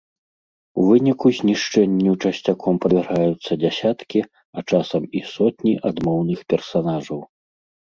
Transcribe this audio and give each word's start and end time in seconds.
У 0.83 0.85
выніку 0.91 1.27
знішчэнню 1.39 2.13
часцяком 2.23 2.79
падвяргаюцца 2.87 3.51
дзясяткі, 3.65 4.19
а 4.57 4.65
часам 4.69 5.07
і 5.21 5.23
сотні 5.35 5.77
адмоўных 5.93 6.39
персанажаў. 6.57 7.19